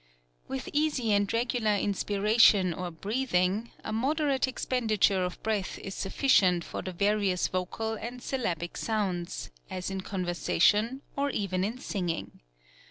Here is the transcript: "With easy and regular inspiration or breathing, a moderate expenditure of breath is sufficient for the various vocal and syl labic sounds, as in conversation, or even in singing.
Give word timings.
"With 0.47 0.67
easy 0.73 1.11
and 1.13 1.31
regular 1.31 1.75
inspiration 1.75 2.73
or 2.73 2.89
breathing, 2.89 3.69
a 3.83 3.93
moderate 3.93 4.47
expenditure 4.47 5.23
of 5.23 5.43
breath 5.43 5.77
is 5.77 5.93
sufficient 5.93 6.63
for 6.63 6.81
the 6.81 6.91
various 6.91 7.47
vocal 7.47 7.93
and 7.93 8.19
syl 8.19 8.39
labic 8.41 8.77
sounds, 8.77 9.51
as 9.69 9.91
in 9.91 10.01
conversation, 10.01 11.03
or 11.15 11.29
even 11.29 11.63
in 11.63 11.77
singing. 11.77 12.41